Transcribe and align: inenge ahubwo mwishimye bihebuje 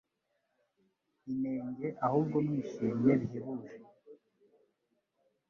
inenge 1.31 1.87
ahubwo 2.05 2.37
mwishimye 2.45 3.11
bihebuje 3.19 3.73